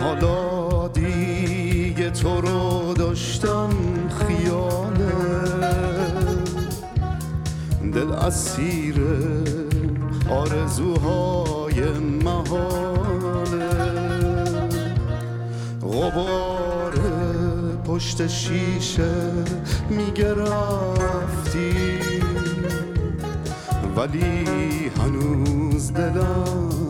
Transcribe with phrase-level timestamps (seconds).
[0.00, 3.68] حالا دیگه تو رو داشتم
[4.18, 5.12] خیاله
[7.94, 9.00] دل اسیر
[10.30, 11.88] آرزوهای
[12.24, 13.68] محاله.
[15.82, 16.94] غبار
[17.86, 19.10] پشت شیشه
[19.90, 21.72] می‌گرفتی.
[23.96, 24.44] ولی
[24.98, 26.87] هنوز دلم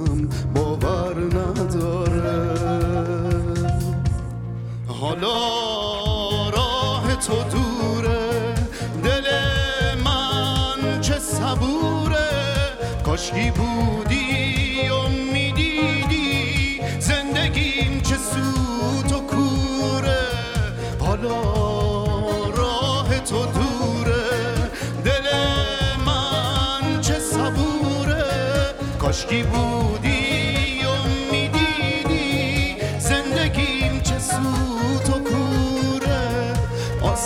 [5.21, 8.55] حالا راه تو دوره
[9.05, 9.27] دل
[10.05, 12.29] من چه صبوره.
[13.05, 20.27] کاشکی بودی و می‌دیدی زندگیم چه سوت و کوره.
[21.01, 21.43] حالا
[22.57, 24.71] راه تو دوره
[25.05, 25.27] دل
[26.07, 28.25] من چه صبوره.
[28.99, 30.18] کاشکی بودی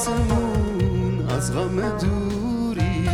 [0.03, 3.09] آسمون از غم دوری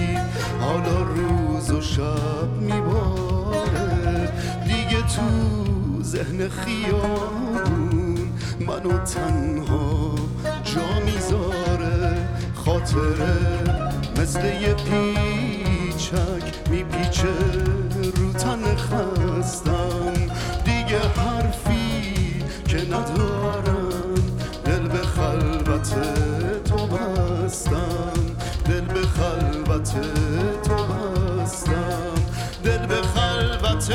[0.61, 4.33] حالا روز و شب میباره.
[4.65, 8.19] دیگه تو ذهن خیابون
[8.61, 10.15] منو تنها
[10.65, 12.29] جا می‌ذاره.
[12.55, 13.37] خاطره
[14.21, 17.35] مثل یه پیچک میپیچه
[18.17, 20.13] رو تن خستم.
[20.65, 23.49] دیگه حرفی که ندارم
[30.63, 30.75] تو
[31.43, 32.15] هستم.
[32.65, 33.93] دل به خلوت